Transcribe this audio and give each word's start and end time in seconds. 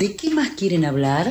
¿De 0.00 0.16
qué 0.16 0.30
más 0.30 0.48
quieren 0.56 0.86
hablar? 0.86 1.30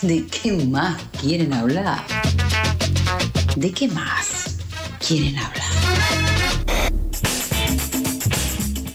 ¿De 0.00 0.26
qué 0.26 0.52
más 0.66 1.02
quieren 1.20 1.52
hablar? 1.52 2.06
¿De 3.54 3.70
qué 3.70 3.86
más 3.88 4.56
quieren 5.06 5.36
hablar? 5.36 5.66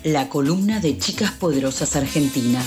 La 0.03 0.29
columna 0.29 0.79
de 0.79 0.97
Chicas 0.97 1.29
Poderosas 1.33 1.95
Argentina. 1.95 2.59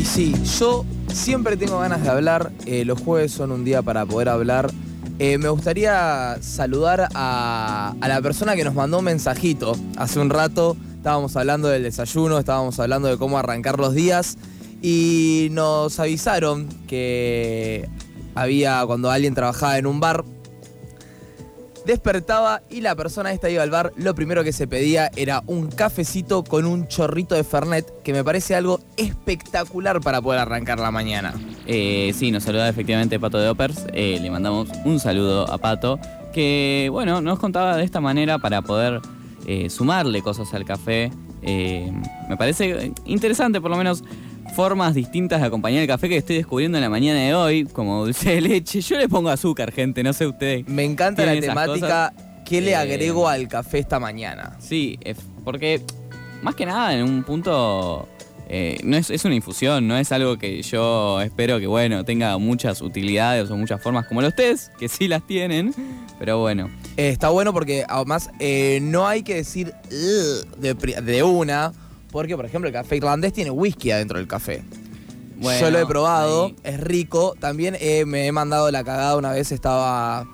Y 0.00 0.04
sí, 0.04 0.34
yo 0.58 0.84
siempre 1.12 1.56
tengo 1.56 1.78
ganas 1.78 2.02
de 2.02 2.08
hablar. 2.08 2.50
eh, 2.66 2.84
los 2.84 3.00
jueves 3.00 3.30
son 3.30 3.52
un 3.52 3.64
día 3.64 3.82
para 3.82 4.04
poder 4.04 4.30
hablar. 4.30 4.72
Eh, 5.18 5.38
me 5.38 5.48
gustaría 5.48 6.36
saludar 6.42 7.08
a, 7.14 7.94
a 8.00 8.08
la 8.08 8.20
persona 8.20 8.54
que 8.54 8.64
nos 8.64 8.74
mandó 8.74 8.98
un 8.98 9.04
mensajito 9.04 9.76
hace 9.96 10.20
un 10.20 10.30
rato. 10.30 10.76
Estábamos 10.96 11.36
hablando 11.36 11.68
del 11.68 11.84
desayuno, 11.84 12.38
estábamos 12.38 12.78
hablando 12.80 13.08
de 13.08 13.16
cómo 13.16 13.38
arrancar 13.38 13.78
los 13.78 13.94
días 13.94 14.36
y 14.82 15.48
nos 15.52 15.98
avisaron 16.00 16.68
que 16.86 17.88
había 18.34 18.84
cuando 18.86 19.10
alguien 19.10 19.34
trabajaba 19.34 19.78
en 19.78 19.86
un 19.86 20.00
bar, 20.00 20.24
despertaba 21.86 22.62
y 22.68 22.82
la 22.82 22.94
persona 22.94 23.32
esta 23.32 23.48
iba 23.48 23.62
al 23.62 23.70
bar, 23.70 23.92
lo 23.96 24.14
primero 24.14 24.44
que 24.44 24.52
se 24.52 24.66
pedía 24.66 25.10
era 25.16 25.42
un 25.46 25.68
cafecito 25.70 26.44
con 26.44 26.66
un 26.66 26.88
chorrito 26.88 27.34
de 27.34 27.44
Fernet, 27.44 28.02
que 28.02 28.12
me 28.12 28.22
parece 28.22 28.54
algo 28.54 28.80
espectacular 28.96 30.00
para 30.00 30.20
poder 30.20 30.40
arrancar 30.40 30.78
la 30.78 30.90
mañana. 30.90 31.34
Eh, 31.66 32.12
sí, 32.14 32.30
nos 32.30 32.44
saluda 32.44 32.68
efectivamente 32.68 33.18
Pato 33.18 33.38
de 33.38 33.48
Opers. 33.48 33.86
Eh, 33.92 34.18
le 34.20 34.30
mandamos 34.30 34.68
un 34.84 35.00
saludo 35.00 35.50
a 35.50 35.58
Pato, 35.58 35.98
que 36.32 36.88
bueno, 36.90 37.20
nos 37.20 37.38
contaba 37.38 37.76
de 37.76 37.84
esta 37.84 38.00
manera 38.00 38.38
para 38.38 38.62
poder 38.62 39.00
eh, 39.46 39.68
sumarle 39.70 40.22
cosas 40.22 40.52
al 40.54 40.64
café. 40.64 41.10
Me 41.42 42.36
parece 42.36 42.92
interesante, 43.04 43.60
por 43.60 43.70
lo 43.70 43.76
menos, 43.76 44.02
formas 44.54 44.94
distintas 44.94 45.40
de 45.40 45.46
acompañar 45.46 45.82
el 45.82 45.86
café 45.86 46.08
que 46.08 46.16
estoy 46.16 46.36
descubriendo 46.36 46.78
en 46.78 46.82
la 46.82 46.90
mañana 46.90 47.20
de 47.20 47.34
hoy, 47.34 47.64
como 47.64 48.04
dulce 48.04 48.34
de 48.34 48.40
leche. 48.40 48.80
Yo 48.80 48.98
le 48.98 49.08
pongo 49.08 49.28
azúcar, 49.28 49.70
gente, 49.70 50.02
no 50.02 50.12
sé 50.12 50.26
ustedes. 50.26 50.66
Me 50.66 50.84
encanta 50.84 51.24
la 51.24 51.32
¿Tienen 51.32 51.50
esas 51.50 51.64
temática, 51.64 52.12
¿qué 52.44 52.60
le 52.60 52.74
agrego 52.74 53.28
al 53.28 53.46
café 53.46 53.78
esta 53.78 54.00
mañana? 54.00 54.56
Sí, 54.58 54.98
porque 55.44 55.82
más 56.42 56.56
que 56.56 56.66
nada 56.66 56.94
en 56.94 57.04
un 57.04 57.22
punto 57.22 58.08
eh, 58.48 58.78
no 58.84 58.96
es, 58.96 59.10
es 59.10 59.24
una 59.24 59.34
infusión, 59.34 59.88
no 59.88 59.96
es 59.96 60.12
algo 60.12 60.38
que 60.38 60.62
yo 60.62 61.20
espero 61.20 61.58
que 61.58 61.66
bueno 61.66 62.04
tenga 62.04 62.38
muchas 62.38 62.80
utilidades 62.80 63.50
o 63.50 63.56
muchas 63.56 63.82
formas 63.82 64.06
como 64.06 64.22
los 64.22 64.34
tés, 64.36 64.70
que 64.78 64.88
sí 64.88 65.08
las 65.08 65.26
tienen, 65.26 65.74
pero 66.18 66.38
bueno. 66.38 66.70
Eh, 66.96 67.08
está 67.08 67.28
bueno 67.30 67.52
porque 67.52 67.84
además 67.88 68.30
eh, 68.38 68.78
no 68.82 69.06
hay 69.08 69.22
que 69.22 69.34
decir 69.34 69.72
de, 70.58 71.22
una, 71.24 71.72
porque 72.12 72.36
por 72.36 72.46
ejemplo 72.46 72.68
el 72.68 72.72
café 72.74 72.96
irlandés 72.96 73.32
tiene 73.32 73.50
whisky 73.50 73.90
adentro 73.90 74.18
del 74.18 74.28
café. 74.28 74.62
Bueno, 75.38 75.60
Yo 75.60 75.70
lo 75.70 75.78
he 75.80 75.86
probado, 75.86 76.46
ahí- 76.46 76.56
es 76.64 76.80
rico. 76.80 77.34
También 77.38 77.76
me 78.06 78.26
he 78.26 78.32
mandado 78.32 78.70
la 78.70 78.82
cagada 78.84 79.16
una 79.16 79.32
vez, 79.32 79.52
estaba 79.52 80.26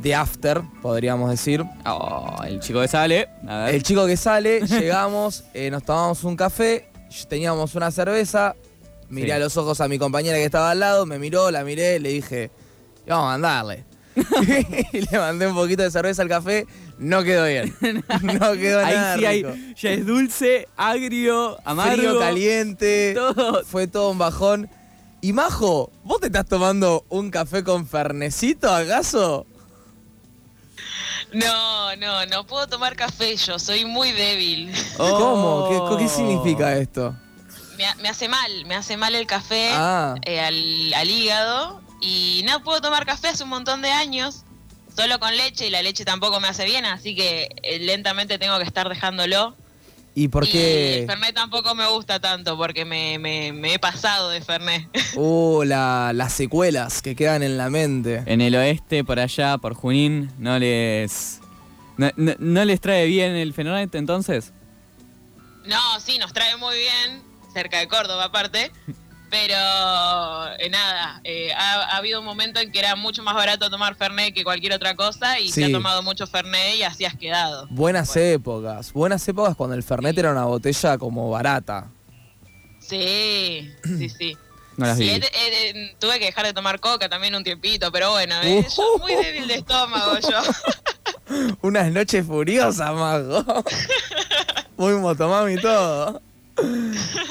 de 0.00 0.14
after, 0.14 0.60
podríamos 0.82 1.30
decir. 1.30 1.64
Oh, 1.86 2.36
el 2.46 2.60
chico 2.60 2.80
que 2.82 2.88
sale, 2.88 3.28
a 3.48 3.64
ver. 3.64 3.74
El 3.76 3.82
chico 3.82 4.06
que 4.06 4.16
sale, 4.18 4.60
llegamos, 4.66 5.44
nos 5.70 5.82
tomamos 5.82 6.24
un 6.24 6.36
café, 6.36 6.88
teníamos 7.28 7.74
una 7.74 7.90
cerveza, 7.90 8.54
miré 9.08 9.26
Sí. 9.28 9.32
a 9.32 9.38
los 9.38 9.56
ojos 9.56 9.80
a 9.80 9.88
mi 9.88 9.98
compañera 9.98 10.36
que 10.36 10.44
estaba 10.44 10.70
al 10.70 10.80
lado, 10.80 11.06
me 11.06 11.18
miró, 11.18 11.50
la 11.50 11.64
miré, 11.64 11.98
le 12.00 12.10
dije, 12.10 12.50
vamos 13.06 13.24
a 13.26 13.38
mandarle. 13.38 13.84
y 14.92 15.00
le 15.00 15.18
mandé 15.18 15.46
un 15.48 15.54
poquito 15.54 15.82
de 15.82 15.90
cerveza 15.90 16.22
al 16.22 16.28
café, 16.28 16.66
no 16.98 17.22
quedó 17.24 17.46
bien. 17.46 17.74
No 18.22 18.52
quedó 18.52 18.84
Ahí 18.84 18.94
nada 18.94 19.16
sí 19.18 19.24
hay, 19.26 19.42
rico. 19.42 19.54
ya 19.76 19.90
es 19.90 20.06
dulce, 20.06 20.68
agrio, 20.76 21.58
amargo. 21.64 21.96
Frío, 21.96 22.18
caliente, 22.18 23.12
todo. 23.14 23.64
fue 23.64 23.86
todo 23.86 24.10
un 24.10 24.18
bajón. 24.18 24.68
Y 25.20 25.32
Majo, 25.32 25.90
¿vos 26.04 26.20
te 26.20 26.26
estás 26.26 26.46
tomando 26.46 27.04
un 27.08 27.30
café 27.30 27.64
con 27.64 27.86
fernecito 27.86 28.72
acaso? 28.72 29.46
No, 31.34 31.96
no, 31.96 32.26
no 32.26 32.46
puedo 32.46 32.66
tomar 32.68 32.96
café 32.96 33.36
yo, 33.36 33.58
soy 33.58 33.84
muy 33.84 34.12
débil. 34.12 34.72
¿Cómo? 34.96 35.68
¿Qué, 35.68 35.76
Oh. 35.76 35.96
¿Qué 35.98 36.08
significa 36.08 36.76
esto? 36.76 37.14
Me, 37.76 37.86
ha- 37.86 37.94
me 37.96 38.08
hace 38.08 38.28
mal, 38.28 38.64
me 38.66 38.76
hace 38.76 38.96
mal 38.96 39.14
el 39.14 39.26
café 39.26 39.70
Ah. 39.72 40.14
eh, 40.24 40.40
al, 40.40 40.94
al 40.94 41.10
hígado 41.10 41.82
y 42.00 42.42
no 42.46 42.62
puedo 42.62 42.80
tomar 42.80 43.04
café 43.04 43.28
hace 43.28 43.42
un 43.42 43.50
montón 43.50 43.82
de 43.82 43.90
años, 43.90 44.44
solo 44.96 45.18
con 45.18 45.36
leche 45.36 45.66
y 45.66 45.70
la 45.70 45.82
leche 45.82 46.04
tampoco 46.04 46.38
me 46.38 46.46
hace 46.48 46.64
bien, 46.64 46.84
así 46.84 47.16
que 47.16 47.48
eh, 47.62 47.78
lentamente 47.80 48.38
tengo 48.38 48.56
que 48.58 48.64
estar 48.64 48.88
dejándolo. 48.88 49.54
¿Y 50.16 50.28
por 50.28 50.44
Y 50.46 50.52
qué? 50.52 50.98
el 51.00 51.06
Fernet 51.06 51.34
tampoco 51.34 51.74
me 51.74 51.88
gusta 51.88 52.20
tanto 52.20 52.56
porque 52.56 52.84
me, 52.84 53.18
me- 53.18 53.52
me 53.52 53.74
he 53.74 53.78
pasado 53.80 54.30
de 54.30 54.40
Fernet. 54.40 54.86
Uh, 55.16 55.62
la- 55.64 56.12
las 56.14 56.32
secuelas 56.32 57.02
que 57.02 57.14
quedan 57.16 57.42
en 57.42 57.56
la 57.56 57.68
mente. 57.70 58.22
En 58.26 58.40
el 58.40 58.54
oeste, 58.54 59.02
por 59.04 59.18
allá, 59.18 59.58
por 59.58 59.74
Junín, 59.74 60.30
no 60.38 60.58
les. 60.58 61.40
No, 61.96 62.10
no- 62.16 62.34
no 62.38 62.64
les 62.64 62.80
trae 62.80 63.06
bien 63.06 63.32
el 63.36 63.52
Fernet 63.54 63.94
entonces? 63.94 64.52
No, 65.66 65.98
sí, 66.00 66.18
nos 66.18 66.32
trae 66.32 66.56
muy 66.58 66.76
bien, 66.76 67.22
cerca 67.52 67.78
de 67.78 67.88
Córdoba 67.88 68.24
aparte, 68.24 68.70
pero 69.34 70.56
eh, 70.60 70.70
nada, 70.70 71.20
eh, 71.24 71.52
ha, 71.56 71.82
ha 71.82 71.96
habido 71.96 72.20
un 72.20 72.24
momento 72.26 72.60
en 72.60 72.70
que 72.70 72.78
era 72.78 72.94
mucho 72.94 73.24
más 73.24 73.34
barato 73.34 73.68
tomar 73.68 73.96
Fernet 73.96 74.32
que 74.32 74.44
cualquier 74.44 74.72
otra 74.74 74.94
cosa 74.94 75.40
y 75.40 75.48
se 75.48 75.54
Sí. 75.54 75.64
ha 75.64 75.72
tomado 75.72 76.02
mucho 76.04 76.24
Fernet 76.28 76.76
y 76.76 76.84
así 76.84 77.04
has 77.04 77.16
quedado. 77.16 77.66
Buenas 77.70 78.14
Bueno. 78.14 78.28
épocas. 78.28 78.92
Buenas 78.92 79.26
épocas 79.26 79.56
cuando 79.56 79.74
el 79.74 79.82
Fernet 79.82 80.16
era 80.16 80.30
una 80.30 80.44
botella 80.44 80.96
como 80.98 81.28
barata. 81.30 81.88
Sí, 82.78 83.72
sí, 83.84 84.08
sí. 84.08 84.36
No 84.76 84.86
las 84.86 84.98
Sí, 84.98 85.04
vi. 85.04 85.92
tuve 86.00 86.18
que 86.18 86.24
dejar 86.26 86.46
de 86.46 86.52
tomar 86.52 86.80
coca 86.80 87.08
también 87.08 87.34
un 87.36 87.44
tiempito, 87.44 87.92
pero 87.92 88.10
bueno, 88.10 88.34
eh, 88.42 88.66
yo 88.76 88.98
muy 88.98 89.14
débil 89.14 89.46
de 89.46 89.54
estómago 89.54 90.18
yo. 90.18 90.42
Unas 91.62 91.92
noches 91.92 92.26
furiosas, 92.26 92.92
mago. 92.92 93.44
Muy 94.76 94.94
motomami 94.94 95.52
y 95.54 95.60
todo. 95.60 96.20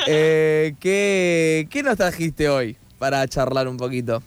Eh, 0.07 0.75
¿qué, 0.79 1.67
¿Qué 1.69 1.83
nos 1.83 1.97
trajiste 1.97 2.49
hoy 2.49 2.77
para 2.99 3.27
charlar 3.27 3.67
un 3.67 3.77
poquito? 3.77 4.21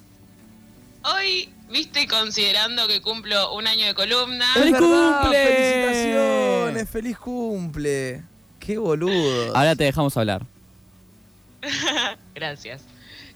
Hoy, 1.05 1.49
viste, 1.71 2.07
considerando 2.09 2.87
que 2.89 3.01
cumplo 3.03 3.55
un 3.55 3.67
año 3.67 3.87
de 3.87 3.95
columna, 3.95 4.47
¡Feliz 4.55 4.73
verdad, 4.73 5.21
cumple! 5.23 5.45
¡Felicitaciones! 5.45 6.91
¡Feliz 6.91 7.19
cumple! 7.19 8.23
¡Qué 8.59 8.79
boludo! 8.79 9.55
Ahora 9.57 9.77
te 9.77 9.85
dejamos 9.85 10.17
hablar. 10.17 10.45
Gracias. 12.35 12.83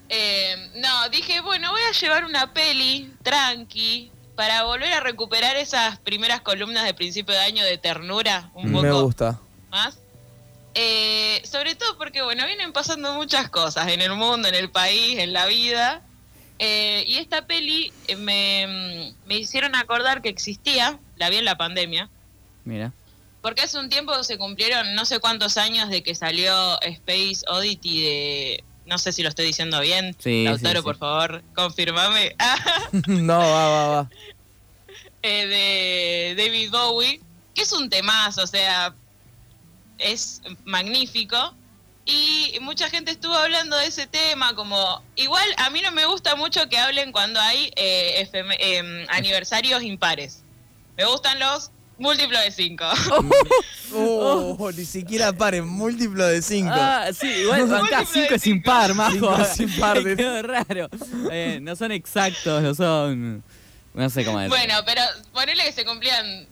Eh, 0.08 0.70
no, 0.76 1.08
dije, 1.10 1.40
bueno, 1.40 1.70
voy 1.70 1.82
a 1.88 1.92
llevar 1.92 2.24
una 2.24 2.52
peli 2.52 3.12
tranqui 3.22 4.10
para 4.34 4.64
volver 4.64 4.92
a 4.92 5.00
recuperar 5.00 5.56
esas 5.56 5.98
primeras 6.00 6.40
columnas 6.40 6.84
de 6.84 6.94
principio 6.94 7.34
de 7.34 7.40
año 7.40 7.62
de 7.64 7.78
ternura, 7.78 8.50
un 8.54 8.72
poco 8.72 8.82
Me 8.82 8.90
gusta. 8.92 9.38
más. 9.70 9.98
Eh, 10.74 11.42
sobre 11.44 11.74
todo 11.74 11.96
porque, 11.98 12.22
bueno, 12.22 12.46
vienen 12.46 12.72
pasando 12.72 13.14
muchas 13.14 13.48
cosas 13.48 13.88
en 13.88 14.00
el 14.00 14.14
mundo, 14.14 14.48
en 14.48 14.54
el 14.54 14.70
país, 14.70 15.18
en 15.18 15.32
la 15.32 15.46
vida. 15.46 16.02
Eh, 16.58 17.04
y 17.06 17.16
esta 17.16 17.46
peli 17.46 17.92
eh, 18.06 18.16
me, 18.16 19.14
me 19.26 19.38
hicieron 19.38 19.74
acordar 19.74 20.20
que 20.22 20.28
existía, 20.28 20.98
la 21.16 21.30
vi 21.30 21.36
en 21.36 21.46
la 21.46 21.56
pandemia, 21.56 22.10
Mira. 22.64 22.92
porque 23.40 23.62
hace 23.62 23.78
un 23.78 23.88
tiempo 23.88 24.22
se 24.24 24.36
cumplieron 24.36 24.94
no 24.94 25.06
sé 25.06 25.20
cuántos 25.20 25.56
años 25.56 25.88
de 25.88 26.02
que 26.02 26.14
salió 26.14 26.80
Space 26.82 27.40
Oddity 27.48 28.02
de... 28.02 28.64
No 28.84 28.98
sé 28.98 29.12
si 29.12 29.22
lo 29.22 29.28
estoy 29.28 29.46
diciendo 29.46 29.80
bien. 29.80 30.16
Sí, 30.18 30.44
Lautaro, 30.44 30.70
sí, 30.70 30.76
sí. 30.78 30.82
por 30.82 30.98
favor, 30.98 31.42
confirmame. 31.54 32.34
no, 33.06 33.38
va, 33.38 33.68
va, 33.68 33.88
va. 33.88 34.10
Eh, 35.22 36.34
de 36.34 36.42
David 36.42 36.70
Bowie, 36.70 37.20
que 37.54 37.60
es 37.60 37.72
un 37.72 37.90
temazo, 37.90 38.42
o 38.42 38.46
sea, 38.46 38.94
es 40.00 40.42
magnífico. 40.64 41.54
Y 42.06 42.58
mucha 42.62 42.88
gente 42.90 43.10
estuvo 43.12 43.34
hablando 43.34 43.76
de 43.76 43.86
ese 43.86 44.06
tema, 44.06 44.54
como 44.54 45.02
igual 45.16 45.46
a 45.58 45.70
mí 45.70 45.80
no 45.82 45.92
me 45.92 46.06
gusta 46.06 46.34
mucho 46.34 46.68
que 46.68 46.78
hablen 46.78 47.12
cuando 47.12 47.38
hay 47.40 47.70
eh, 47.76 48.22
FM 48.22 48.56
em, 48.58 49.06
aniversarios 49.10 49.82
impares. 49.82 50.42
Me 50.96 51.04
gustan 51.04 51.38
los 51.38 51.70
múltiplos 51.98 52.42
de 52.42 52.50
5. 52.50 52.84
Oh, 53.92 54.70
ni 54.76 54.84
siquiera 54.84 55.32
paren, 55.32 55.66
múltiplo 55.66 56.24
de 56.24 56.42
5. 56.42 56.70
Ah, 56.72 57.08
sí, 57.12 57.26
igual 57.26 57.62
acá 57.74 57.78
Múltiplo 57.78 58.06
5 58.06 58.28
de 58.28 58.34
es 58.36 58.42
cinco. 58.42 58.56
impar, 58.56 58.94
majo. 58.94 59.12
Cinco 59.12 59.36
es 59.42 59.60
impar, 59.60 60.00
Me 60.04 60.16
quedó 60.16 60.42
raro. 60.42 60.88
Eh, 61.30 61.58
no 61.60 61.74
son 61.74 61.90
exactos, 61.92 62.62
no 62.62 62.74
son. 62.74 63.42
No 63.92 64.08
sé 64.08 64.24
cómo 64.24 64.38
decir. 64.38 64.50
bueno, 64.56 64.74
pero 64.86 65.02
ponele 65.32 65.64
que 65.64 65.72
se 65.72 65.84
cumplían 65.84 66.46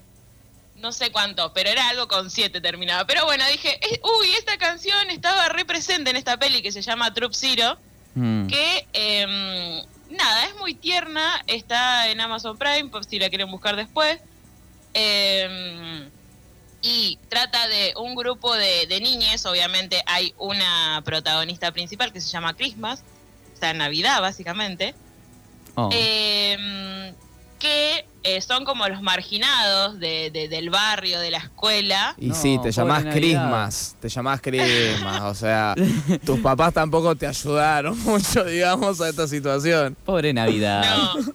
no 0.81 0.93
sé 0.93 1.11
cuánto, 1.13 1.53
pero 1.53 1.71
era 1.71 1.89
algo 1.89 2.09
con 2.09 2.31
7 2.31 2.61
terminaba. 2.61 3.07
Pero 3.07 3.25
bueno, 3.25 3.45
dije, 3.51 3.79
eh, 3.85 4.01
uy, 4.21 4.29
esta 4.39 4.57
canción 4.59 5.11
estaba 5.11 5.49
re 5.49 5.65
presente 5.65 6.11
en 6.11 6.17
esta 6.17 6.37
peli 6.39 6.63
que 6.63 6.73
se 6.73 6.83
llama 6.83 7.13
Troop 7.15 7.33
Zero. 7.35 7.79
Mm. 8.15 8.47
que 8.49 8.87
eh, 8.95 9.83
nada, 10.11 10.47
es 10.47 10.57
muy 10.57 10.75
tierna, 10.75 11.41
está 11.47 12.09
en 12.09 12.21
Amazon 12.21 12.57
Prime, 12.59 12.89
por 12.89 13.05
si 13.05 13.19
la 13.19 13.29
quieren 13.29 13.51
buscar 13.51 13.77
después. 13.77 14.19
Eh, 14.95 16.09
y 16.83 17.19
trata 17.29 17.69
de 17.69 17.93
un 17.97 18.15
grupo 18.15 18.55
de, 18.55 18.87
de 18.87 19.01
niñes, 19.01 19.45
obviamente 19.47 20.03
hay 20.07 20.35
una 20.39 21.03
protagonista 21.05 21.71
principal 21.73 22.13
que 22.13 22.21
se 22.21 22.29
llama 22.29 22.55
Christmas, 22.55 23.03
o 23.55 23.59
sea, 23.59 23.73
Navidad 23.73 24.21
básicamente, 24.21 24.95
Oh. 25.81 25.91
eh, 25.93 27.15
que 27.61 28.05
eh, 28.25 28.41
son 28.41 28.65
como 28.65 28.87
los 28.89 29.01
marginados 29.01 29.99
de- 29.99 30.31
de- 30.33 30.49
del 30.49 30.71
barrio, 30.71 31.21
de 31.21 31.31
la 31.31 31.39
escuela. 31.39 32.15
Y 32.19 32.27
No, 32.29 32.35
sí, 32.35 32.59
te 32.63 32.73
llamás. 32.73 33.05
Christmas, 33.13 33.97
te 34.01 34.09
llamás 34.09 34.41
Christmas, 34.41 35.21
o 35.23 35.35
sea, 35.35 35.75
tus 36.27 36.41
papás 36.41 36.75
tampoco 36.75 37.15
te 37.17 37.27
ayudaron 37.27 37.99
mucho, 38.05 38.45
digamos, 38.45 39.01
a 39.01 39.09
esta 39.09 39.27
situación. 39.29 39.97
Pobre 40.05 40.33
Navidad. 40.33 40.85
No. 41.15 41.33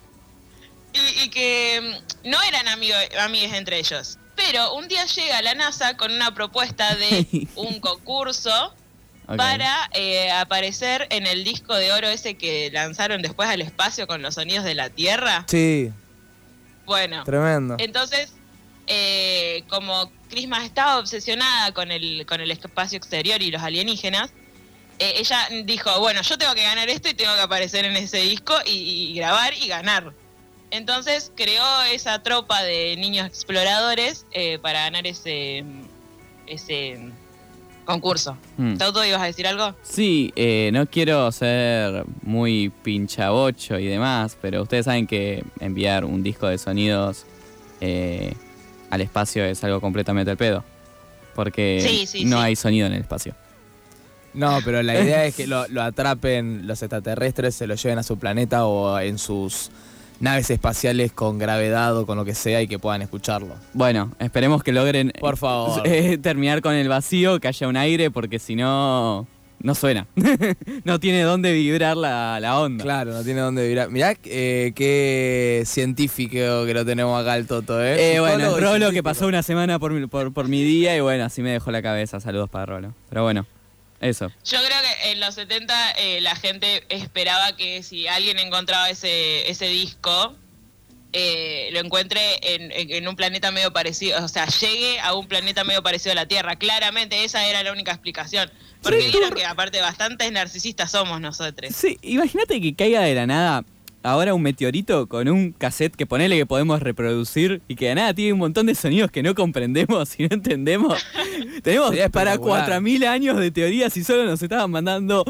Y, 0.94 1.24
y 1.24 1.30
que 1.30 2.00
mm, 2.24 2.30
no 2.30 2.42
eran 2.44 2.68
amigos 2.68 3.00
amigues 3.20 3.54
entre 3.54 3.80
ellos. 3.80 4.20
Pero 4.36 4.76
un 4.76 4.88
día 4.88 5.06
llega 5.06 5.42
la 5.42 5.54
NASA 5.56 5.96
con 5.98 6.12
una 6.12 6.34
propuesta 6.34 6.96
de 6.96 7.48
un 7.56 7.80
concurso 7.80 8.74
para 9.38 9.90
eh, 9.94 10.30
aparecer 10.32 11.08
en 11.10 11.26
el 11.26 11.44
disco 11.46 11.74
de 11.76 11.92
oro 11.94 12.08
ese 12.10 12.36
que 12.36 12.70
lanzaron 12.74 13.22
después 13.22 13.48
al 13.50 13.62
espacio 13.62 14.06
con 14.06 14.22
los 14.22 14.36
sonidos 14.36 14.66
de 14.66 14.76
la 14.76 14.90
Tierra. 14.90 15.46
Sí, 15.48 15.92
Bueno, 16.86 17.24
tremendo. 17.24 17.76
entonces, 17.80 18.34
eh, 18.88 19.64
como 19.70 20.12
Christmas 20.30 20.64
estaba 20.66 21.00
obsesionada 21.00 21.72
con 21.72 21.92
el, 21.92 22.26
con 22.26 22.42
el 22.42 22.52
espacio 22.52 22.98
exterior 22.98 23.42
y 23.42 23.52
los 23.52 23.62
alienígenas, 23.62 24.32
eh, 25.00 25.14
ella 25.18 25.48
dijo, 25.66 26.00
bueno, 26.00 26.22
yo 26.22 26.38
tengo 26.38 26.54
que 26.54 26.64
ganar 26.64 26.90
esto 26.90 27.10
y 27.10 27.14
tengo 27.14 27.34
que 27.36 27.42
aparecer 27.42 27.86
en 27.86 27.96
ese 27.96 28.18
disco 28.18 28.54
y, 28.66 29.12
y 29.12 29.16
grabar 29.16 29.54
y 29.54 29.68
ganar. 29.68 30.14
Entonces 30.74 31.32
creó 31.36 31.84
esa 31.84 32.24
tropa 32.24 32.64
de 32.64 32.96
niños 32.98 33.28
exploradores 33.28 34.26
eh, 34.32 34.58
para 34.60 34.80
ganar 34.82 35.06
ese, 35.06 35.64
ese 36.48 37.12
concurso. 37.86 38.38
Mm. 38.58 38.76
¿Tauto 38.78 39.04
ibas 39.06 39.22
a 39.22 39.26
decir 39.26 39.46
algo? 39.48 39.76
Sí, 39.84 40.32
eh, 40.36 40.70
no 40.74 40.86
quiero 40.88 41.32
ser 41.32 42.06
muy 42.22 42.72
pinchabocho 42.84 43.78
y 43.80 43.86
demás, 43.88 44.38
pero 44.42 44.62
ustedes 44.64 44.86
saben 44.86 45.08
que 45.08 45.44
enviar 45.60 46.06
un 46.06 46.24
disco 46.24 46.48
de 46.48 46.58
sonidos 46.58 47.26
eh, 47.82 48.34
al 48.90 49.02
espacio 49.02 49.44
es 49.46 49.64
algo 49.64 49.82
completamente 49.82 50.32
al 50.32 50.38
pedo. 50.38 50.64
Porque 51.36 51.84
Sí, 51.88 52.06
sí, 52.06 52.26
no 52.26 52.38
sí. 52.38 52.44
hay 52.44 52.56
sonido 52.56 52.88
en 52.88 52.94
el 52.94 53.02
espacio. 53.02 53.36
No, 54.36 54.60
pero 54.66 54.82
la 54.82 55.00
idea 55.00 55.26
es 55.26 55.36
que 55.36 55.48
lo, 55.48 55.68
lo 55.68 55.82
atrapen 55.84 56.66
los 56.68 56.82
extraterrestres, 56.82 57.56
se 57.56 57.68
lo 57.68 57.76
lleven 57.76 58.00
a 58.00 58.04
su 58.04 58.18
planeta 58.18 58.66
o 58.66 59.00
en 59.00 59.18
sus 59.18 59.70
naves 60.24 60.50
espaciales 60.50 61.12
con 61.12 61.38
gravedad 61.38 61.98
o 61.98 62.06
con 62.06 62.18
lo 62.18 62.24
que 62.24 62.34
sea 62.34 62.62
y 62.62 62.68
que 62.68 62.80
puedan 62.80 63.02
escucharlo. 63.02 63.56
Bueno, 63.74 64.14
esperemos 64.20 64.64
que 64.64 64.72
logren 64.72 65.12
Por 65.20 65.36
favor. 65.36 65.82
eh, 65.86 66.18
terminar 66.18 66.62
con 66.62 66.74
el 66.74 66.88
vacío, 66.88 67.40
que 67.42 67.50
haya 67.50 67.68
un 67.68 67.76
aire, 67.76 68.10
porque 68.10 68.40
si 68.40 68.56
no, 68.56 69.28
no 69.60 69.76
suena. 69.76 70.08
no 70.86 71.00
tiene 71.02 71.24
dónde 71.24 71.52
vibrar 71.52 71.98
la, 71.98 72.40
la 72.40 72.58
onda. 72.58 72.86
Claro, 72.86 73.12
no 73.12 73.22
tiene 73.24 73.42
dónde 73.42 73.68
virar. 73.68 73.90
Mirá 73.90 74.16
eh, 74.24 74.72
qué 74.74 75.64
científico 75.66 76.66
que 76.66 76.74
lo 76.74 76.86
tenemos 76.86 77.22
acá 77.22 77.36
el 77.36 77.46
Toto, 77.46 77.84
¿eh? 77.84 78.16
Eh, 78.16 78.20
bueno, 78.22 78.58
Rolo 78.58 78.92
que 78.92 79.04
pasó 79.04 79.28
una 79.28 79.44
semana 79.44 79.78
por, 79.78 80.10
por 80.32 80.48
mi 80.48 80.64
día 80.64 80.96
y 80.96 81.02
bueno, 81.02 81.26
así 81.26 81.42
me 81.42 81.52
dejó 81.52 81.70
la 81.72 81.82
cabeza. 81.82 82.22
Saludos 82.22 82.50
para 82.50 82.66
Rolo. 82.66 82.94
Pero 83.10 83.24
bueno, 83.24 83.46
eso. 84.04 84.32
Yo 84.46 84.58
creo 84.64 84.78
que 84.82 85.12
en 85.12 85.20
los 85.20 85.36
70 85.36 85.92
eh, 85.98 86.22
la 86.22 86.36
gente 86.36 86.84
esperaba 86.90 87.56
que 87.56 87.84
si 87.84 88.08
alguien 88.08 88.40
encontraba 88.40 88.90
ese, 88.90 89.50
ese 89.50 89.68
disco, 89.68 90.36
eh, 91.16 91.70
lo 91.72 91.80
encuentre 91.80 92.20
en, 92.56 92.72
en- 92.72 92.92
en 92.92 93.08
un 93.08 93.16
planeta 93.16 93.52
medio 93.52 93.72
parecido, 93.72 94.24
o 94.24 94.28
sea, 94.28 94.48
llegue 94.48 95.00
a 95.00 95.14
un 95.14 95.28
planeta 95.28 95.64
medio 95.64 95.84
parecido 95.84 96.14
a 96.14 96.16
la 96.16 96.26
Tierra. 96.28 96.56
Claramente 96.56 97.24
esa 97.24 97.46
era 97.48 97.62
la 97.64 97.72
única 97.72 97.92
explicación. 97.92 98.52
Porque 98.82 99.02
Sí, 99.02 99.12
vieron 99.12 99.32
que 99.34 99.46
aparte 99.46 99.80
bastantes 99.80 100.32
narcisistas 100.32 100.92
somos 100.92 101.22
nosotros. 101.22 101.74
Sí, 101.76 101.98
imagínate 102.02 102.60
que 102.60 102.76
caiga 102.76 103.02
de 103.02 103.14
la 103.16 103.28
nada 103.28 103.64
ahora 104.04 104.34
un 104.34 104.42
meteorito 104.42 105.08
con 105.08 105.28
un 105.30 105.54
cassette 105.54 105.96
que 105.96 106.06
ponele 106.06 106.38
que 106.38 106.46
podemos 106.46 106.82
reproducir 106.82 107.62
y 107.68 107.76
que 107.76 107.88
de 107.88 107.96
nada 107.96 108.14
tiene 108.14 108.34
un 108.34 108.40
montón 108.40 108.66
de 108.66 108.76
sonidos 108.76 109.10
que 109.10 109.24
no 109.24 109.34
comprendemos 109.34 110.20
y 110.20 110.28
no 110.28 110.36
entendemos. 110.36 111.04
Tenemos 111.64 111.90
Sería 111.90 112.10
para 112.10 112.34
espectacular. 112.34 112.70
4.000 112.70 113.08
años 113.08 113.40
de 113.40 113.52
teorías 113.52 113.96
y 113.98 114.04
solo 114.04 114.26
nos 114.26 114.42
estaban 114.42 114.70
mandando, 114.70 115.26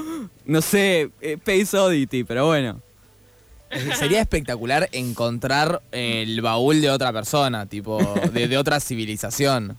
no 0.45 0.61
sé, 0.61 1.11
eh, 1.21 1.37
Space 1.43 1.77
Oddity, 1.77 2.23
pero 2.23 2.47
bueno. 2.47 2.81
Sería 3.97 4.21
espectacular 4.21 4.87
encontrar 4.91 5.81
el 5.91 6.41
baúl 6.41 6.79
de 6.79 6.91
otra 6.91 7.11
persona, 7.11 7.65
tipo, 7.65 7.97
de, 8.31 8.47
de 8.47 8.57
otra 8.57 8.79
civilización. 8.79 9.77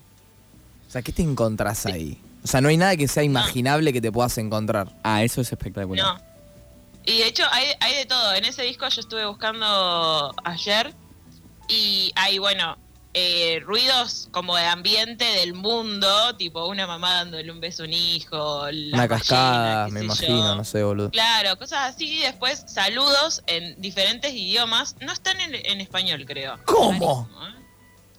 O 0.89 0.91
sea, 0.91 1.03
¿qué 1.03 1.13
te 1.13 1.23
encontrás 1.23 1.87
ahí? 1.87 2.19
O 2.43 2.49
sea, 2.49 2.61
no 2.61 2.69
hay 2.69 2.77
nada 2.77 2.97
que 2.97 3.07
sea 3.07 3.23
imaginable 3.23 3.93
que 3.93 4.01
te 4.01 4.11
puedas 4.11 4.37
encontrar. 4.39 4.97
Ah, 5.05 5.23
eso 5.23 5.41
es 5.41 5.53
espectacular. 5.53 6.05
No. 6.05 6.34
Y 7.07 7.19
de 7.19 7.27
hecho 7.27 7.45
hay, 7.51 7.67
hay 7.81 7.97
de 7.97 8.07
todo. 8.07 8.35
En 8.35 8.45
ese 8.45 8.63
disco 8.63 8.89
yo 8.89 9.01
estuve 9.01 9.27
buscando 9.27 10.35
ayer 10.45 10.95
y 11.69 12.13
hay, 12.17 12.39
bueno, 12.39 12.77
eh, 13.17 13.61
ruidos 13.65 14.29
como 14.33 14.57
de 14.57 14.65
ambiente 14.65 15.25
del 15.25 15.55
mundo, 15.55 16.35
tipo 16.37 16.67
una 16.67 16.87
mamá 16.87 17.15
dándole 17.15 17.51
un 17.53 17.61
beso 17.61 17.85
a 17.85 17.87
un 17.87 17.93
hijo, 17.93 18.67
la 18.71 18.97
Una 18.97 19.09
cascada, 19.09 19.89
me 19.89 20.01
imagino, 20.03 20.39
yo. 20.39 20.55
no 20.57 20.65
sé, 20.65 20.83
boludo. 20.83 21.11
Claro, 21.11 21.57
cosas 21.59 21.95
así. 21.95 22.09
Y 22.09 22.19
después 22.21 22.65
saludos 22.67 23.43
en 23.47 23.81
diferentes 23.81 24.33
idiomas. 24.33 24.97
No 25.01 25.13
están 25.13 25.41
en, 25.41 25.55
en 25.55 25.81
español, 25.81 26.25
creo. 26.27 26.59
¿Cómo? 26.65 27.29
¿eh? 27.47 27.65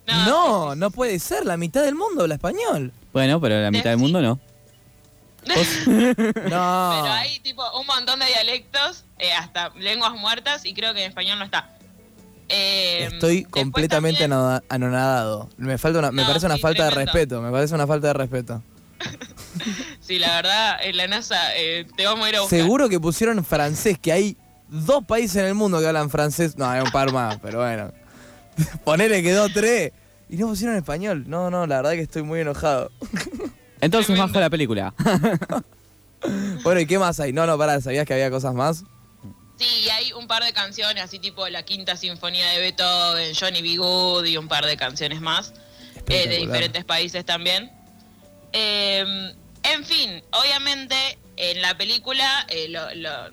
No, 0.07 0.73
sí, 0.73 0.79
no 0.79 0.91
puede 0.91 1.19
ser, 1.19 1.45
la 1.45 1.57
mitad 1.57 1.83
del 1.83 1.95
mundo 1.95 2.21
habla 2.21 2.35
español. 2.35 2.93
Bueno, 3.11 3.41
pero 3.41 3.59
la 3.61 3.71
mitad 3.71 3.89
del 3.89 3.97
mundo 3.99 4.21
no. 4.21 4.39
No. 6.49 7.01
Pero 7.01 7.13
hay 7.13 7.39
tipo 7.39 7.63
un 7.79 7.85
montón 7.87 8.19
de 8.19 8.25
dialectos, 8.25 9.05
eh, 9.19 9.31
hasta 9.33 9.69
lenguas 9.75 10.13
muertas, 10.13 10.65
y 10.65 10.73
creo 10.73 10.93
que 10.93 11.03
en 11.03 11.09
español 11.09 11.39
no 11.39 11.45
está. 11.45 11.69
Eh, 12.49 13.09
Estoy 13.11 13.43
completamente 13.43 14.27
también- 14.27 14.61
anonadado. 14.69 15.49
Me 15.57 15.77
falta 15.77 15.99
una, 15.99 16.11
me 16.11 16.21
No, 16.21 16.27
parece 16.27 16.45
una 16.45 16.55
sí, 16.55 16.61
falta 16.61 16.85
de 16.85 16.91
respeto, 16.91 17.41
me 17.41 17.51
parece 17.51 17.73
una 17.75 17.87
falta 17.87 18.07
de 18.07 18.13
respeto. 18.13 18.61
Sí, 20.01 20.19
la 20.19 20.35
verdad, 20.35 20.77
en 20.83 20.97
la 20.97 21.07
NASA 21.07 21.55
eh, 21.55 21.87
te 21.97 22.05
vamos 22.05 22.27
a 22.27 22.29
ir 22.29 22.35
a 22.35 22.41
buscar. 22.41 22.59
Seguro 22.59 22.87
que 22.89 22.99
pusieron 22.99 23.43
francés, 23.43 23.97
que 23.97 24.11
hay 24.11 24.37
dos 24.69 25.03
países 25.03 25.37
en 25.37 25.45
el 25.45 25.55
mundo 25.55 25.79
que 25.79 25.87
hablan 25.87 26.11
francés. 26.11 26.55
No, 26.57 26.69
hay 26.69 26.81
un 26.81 26.91
par 26.91 27.11
más, 27.11 27.39
pero 27.41 27.59
bueno. 27.59 27.91
Ponele 28.83 29.23
que 29.23 29.31
dos, 29.31 29.51
tres. 29.51 29.91
Y 30.29 30.37
no 30.37 30.47
pusieron 30.47 30.75
español. 30.75 31.23
No, 31.27 31.49
no, 31.49 31.65
la 31.65 31.77
verdad 31.77 31.91
que 31.93 32.01
estoy 32.01 32.21
muy 32.21 32.41
enojado. 32.41 32.91
Entonces 33.85 34.07
Tremendo. 34.07 34.27
bajo 34.33 34.39
la 34.39 34.49
película. 34.49 34.93
Bueno, 36.63 36.79
¿y 36.79 36.87
qué 36.87 36.97
más 36.97 37.19
hay? 37.19 37.33
No, 37.33 37.45
no, 37.45 37.55
pará, 37.57 37.79
¿sabías 37.81 38.07
que 38.07 38.13
había 38.13 38.31
cosas 38.31 38.55
más? 38.55 38.83
Sí, 39.59 39.65
y 39.85 39.89
hay 39.89 40.11
un 40.13 40.27
par 40.27 40.43
de 40.43 40.53
canciones, 40.53 41.03
así 41.03 41.19
tipo 41.19 41.47
la 41.49 41.61
quinta 41.63 41.95
sinfonía 41.97 42.47
de 42.49 42.59
Beethoven, 42.61 43.35
Johnny 43.39 43.61
B. 43.61 43.77
Good 43.77 44.25
y 44.25 44.37
un 44.37 44.47
par 44.47 44.65
de 44.65 44.75
canciones 44.75 45.21
más, 45.21 45.53
eh, 46.07 46.27
de 46.27 46.37
diferentes 46.37 46.83
países 46.83 47.23
también. 47.25 47.71
Eh, 48.53 49.33
en 49.63 49.85
fin, 49.85 50.23
obviamente 50.31 50.95
en 51.37 51.61
la 51.61 51.77
película 51.77 52.45
eh, 52.49 52.69
lo- 52.69 52.93
lo- 52.95 53.29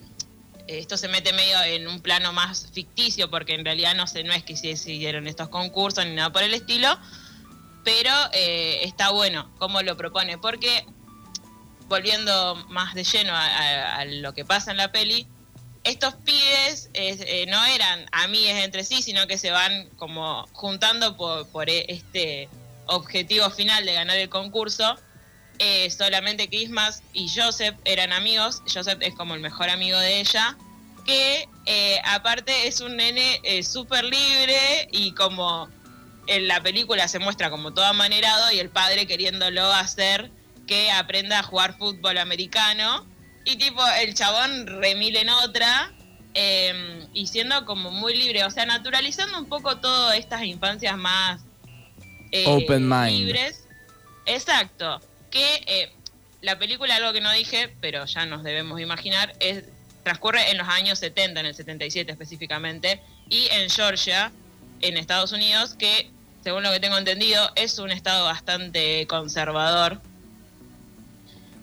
esto 0.69 0.97
se 0.99 1.09
mete 1.09 1.33
medio 1.33 1.63
en 1.63 1.89
un 1.89 2.01
plano 2.03 2.33
más 2.35 2.69
ficticio 2.73 3.31
porque 3.31 3.55
en 3.55 3.65
realidad 3.65 3.95
no 3.95 4.07
sé, 4.07 4.23
no 4.23 4.33
es 4.35 4.43
que 4.45 4.57
se 4.57 4.77
siguieron 4.77 5.27
estos 5.27 5.49
concursos 5.49 6.05
ni 6.05 6.15
nada 6.15 6.31
por 6.31 6.43
el 6.43 6.53
estilo, 6.55 6.89
pero 7.85 8.11
eh, 8.33 8.81
está 8.85 9.11
bueno 9.11 9.51
cómo 9.59 9.83
lo 9.83 9.97
propone, 9.97 10.39
porque 10.39 10.85
volviendo 11.89 12.57
más 12.69 12.95
de 12.95 13.05
lleno 13.05 13.33
a, 13.35 14.05
lo 14.07 14.33
que 14.35 14.45
pasa 14.45 14.71
en 14.71 14.77
la 14.77 14.93
peli, 14.93 15.27
estos 15.85 16.15
pibes 16.15 16.89
eh, 16.95 17.45
no 17.49 17.65
eran 17.65 18.07
amigues 18.12 18.65
entre 18.65 18.85
sí, 18.85 19.03
sino 19.03 19.27
que 19.27 19.37
se 19.37 19.51
van 19.51 19.89
como 19.97 20.47
juntando 20.53 21.17
por, 21.17 21.69
e- 21.69 21.87
este 21.89 22.49
objetivo 22.87 23.51
final 23.51 23.85
de 23.85 23.95
ganar 23.95 24.17
el 24.17 24.29
concurso. 24.29 24.97
Eh, 25.59 25.91
solamente 25.91 26.49
Christmas 26.49 27.03
y 27.12 27.29
Joseph 27.29 27.75
eran 27.85 28.12
amigos. 28.12 28.62
Joseph 28.73 28.99
es 29.01 29.15
como 29.15 29.35
el 29.35 29.41
mejor 29.41 29.69
amigo 29.71 29.99
de 29.99 30.21
ella. 30.21 30.57
Que 31.05 31.49
aparte 32.05 32.69
es 32.69 32.81
un 32.81 32.97
nene 32.97 33.41
eh, 33.43 33.65
súper 33.65 34.05
libre 34.05 34.89
y 34.93 35.12
como 35.15 35.69
en 36.26 36.49
la 36.49 36.62
película 36.62 37.09
se 37.09 37.19
muestra 37.19 37.50
como 37.50 37.73
todo 37.75 37.85
amanerado 37.87 38.52
y 38.52 38.59
el 38.59 38.71
padre 38.71 39.07
queriéndolo 39.07 39.73
hacer 39.73 40.31
que 40.67 40.91
aprenda 40.91 41.41
a 41.41 41.43
jugar 41.43 41.76
fútbol 41.79 42.19
americano. 42.19 43.07
Y 43.45 43.57
tipo, 43.57 43.83
el 44.00 44.14
chabón 44.14 44.67
remil 44.67 45.17
en 45.17 45.31
otra. 45.31 45.93
eh, 46.35 47.07
y 47.12 47.26
siendo 47.26 47.67
como 47.67 47.91
muy 47.91 48.17
libre, 48.17 48.45
o 48.45 48.50
sea, 48.50 48.64
naturalizando 48.64 49.38
un 49.38 49.47
poco 49.47 49.79
todas 49.79 50.17
estas 50.17 50.43
infancias 50.45 50.97
más 50.97 51.43
eh, 52.31 52.45
Open 52.47 52.88
mind. 52.88 53.11
libres. 53.26 53.64
Exacto. 54.25 55.00
Que 55.31 55.62
eh, 55.67 55.93
la 56.41 56.59
película, 56.59 56.97
algo 56.97 57.12
que 57.12 57.21
no 57.21 57.31
dije, 57.33 57.75
pero 57.81 58.07
ya 58.07 58.25
nos 58.25 58.43
debemos 58.45 58.81
imaginar, 58.81 59.35
es 59.41 59.64
transcurre 60.05 60.50
en 60.50 60.59
los 60.59 60.69
años 60.69 60.99
70, 60.99 61.41
en 61.41 61.47
el 61.47 61.55
77 61.55 62.11
específicamente, 62.12 63.00
y 63.29 63.49
en 63.50 63.69
Georgia, 63.69 64.33
en 64.83 64.97
Estados 64.97 65.33
Unidos, 65.33 65.75
que 65.75 66.11
según 66.45 66.62
lo 66.62 66.71
que 66.73 66.81
tengo 66.81 66.99
entendido 66.99 67.51
es 67.57 67.79
un 67.79 67.91
estado 67.91 68.25
bastante 68.25 69.07
conservador. 69.07 70.01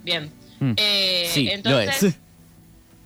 Bien. 0.04 0.32
Mm. 0.60 0.74
Eh, 0.78 1.30
sí, 1.34 1.46
lo 1.46 1.52
entonces, 1.52 2.04
es. 2.04 2.16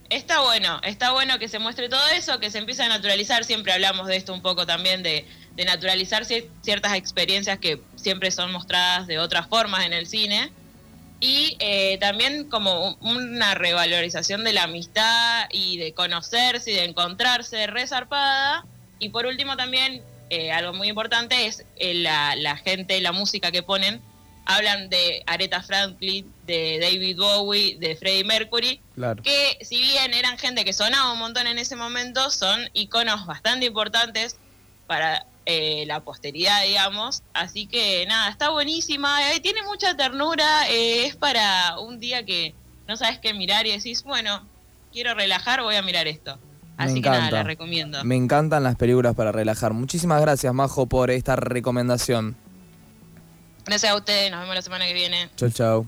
Está 0.09 0.41
bueno, 0.41 0.79
está 0.83 1.11
bueno 1.11 1.39
que 1.39 1.47
se 1.47 1.57
muestre 1.59 1.89
todo 1.89 2.07
eso, 2.09 2.39
que 2.39 2.51
se 2.51 2.59
empiece 2.59 2.83
a 2.83 2.89
naturalizar. 2.89 3.43
Siempre 3.43 3.73
hablamos 3.73 4.07
de 4.07 4.15
esto 4.15 4.33
un 4.33 4.41
poco 4.41 4.65
también, 4.67 5.01
de, 5.01 5.25
de 5.55 5.65
naturalizar 5.65 6.23
cier- 6.25 6.47
ciertas 6.61 6.93
experiencias 6.93 7.57
que 7.57 7.81
siempre 7.95 8.29
son 8.29 8.51
mostradas 8.51 9.07
de 9.07 9.17
otras 9.17 9.47
formas 9.47 9.85
en 9.85 9.93
el 9.93 10.05
cine. 10.07 10.51
Y 11.19 11.55
eh, 11.59 11.97
también 11.99 12.47
como 12.49 12.89
un- 12.89 12.97
una 13.01 13.55
revalorización 13.55 14.43
de 14.43 14.53
la 14.53 14.63
amistad 14.63 15.45
y 15.51 15.77
de 15.77 15.93
conocerse 15.93 16.71
y 16.71 16.75
de 16.75 16.83
encontrarse 16.85 17.65
resarpada. 17.65 18.65
Y 19.03 19.09
por 19.09 19.25
último 19.25 19.57
también, 19.57 20.01
eh, 20.29 20.51
algo 20.51 20.73
muy 20.73 20.87
importante 20.87 21.45
es 21.45 21.65
eh, 21.75 21.93
la, 21.95 22.35
la 22.35 22.55
gente, 22.57 22.99
la 23.01 23.11
música 23.11 23.51
que 23.51 23.61
ponen. 23.63 24.01
Hablan 24.45 24.89
de 24.89 25.23
Aretha 25.25 25.61
Franklin, 25.63 26.29
de 26.45 26.77
David 26.81 27.17
Bowie, 27.17 27.77
de 27.77 27.95
Freddie 27.95 28.25
Mercury, 28.25 28.79
Claro. 28.95 29.23
que 29.23 29.57
si 29.61 29.79
bien 29.81 30.13
eran 30.13 30.37
gente 30.37 30.65
que 30.65 30.73
sonaba 30.73 31.13
un 31.13 31.19
montón 31.19 31.47
en 31.47 31.57
ese 31.57 31.77
momento, 31.77 32.29
son 32.29 32.59
iconos 32.73 33.25
bastante 33.25 33.65
importantes 33.67 34.35
para 34.85 35.25
eh, 35.45 35.85
la 35.87 36.01
posteridad, 36.01 36.61
digamos. 36.63 37.23
Así 37.33 37.67
que 37.67 38.05
nada, 38.05 38.29
está 38.29 38.49
buenísima, 38.49 39.31
eh, 39.31 39.39
tiene 39.39 39.63
mucha 39.63 39.95
ternura, 39.95 40.69
eh, 40.69 41.05
es 41.05 41.15
para 41.15 41.79
un 41.79 41.99
día 42.01 42.25
que 42.25 42.53
no 42.85 42.97
sabes 42.97 43.19
qué 43.19 43.33
mirar 43.33 43.65
y 43.65 43.71
decís, 43.71 44.03
bueno, 44.03 44.45
quiero 44.91 45.13
relajar, 45.13 45.61
voy 45.61 45.75
a 45.75 45.81
mirar 45.81 46.07
esto. 46.07 46.37
Me 46.77 46.83
Así 46.85 46.95
que 47.01 47.09
nada, 47.09 47.17
encanta. 47.17 47.37
la 47.37 47.43
recomiendo. 47.43 48.03
Me 48.03 48.15
encantan 48.15 48.63
las 48.63 48.75
películas 48.75 49.15
para 49.15 49.31
relajar. 49.31 49.73
Muchísimas 49.73 50.19
gracias, 50.21 50.53
Majo, 50.53 50.87
por 50.87 51.11
esta 51.11 51.35
recomendación. 51.35 52.35
Gracias 53.65 53.91
a 53.91 53.95
ustedes, 53.95 54.31
nos 54.31 54.41
vemos 54.41 54.55
la 54.55 54.61
semana 54.61 54.85
que 54.85 54.93
viene. 54.93 55.29
Chau, 55.37 55.49
chau. 55.49 55.85